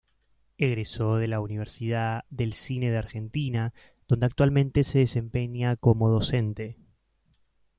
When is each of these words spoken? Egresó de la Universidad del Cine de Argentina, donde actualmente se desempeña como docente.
Egresó 0.57 1.17
de 1.17 1.27
la 1.27 1.39
Universidad 1.41 2.25
del 2.31 2.53
Cine 2.53 2.89
de 2.89 2.97
Argentina, 2.97 3.71
donde 4.07 4.25
actualmente 4.25 4.83
se 4.83 4.97
desempeña 4.97 5.75
como 5.75 6.09
docente. 6.09 6.79